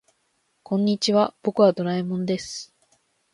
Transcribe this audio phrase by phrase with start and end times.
[0.63, 2.73] こんにちは、僕はドラえもんです。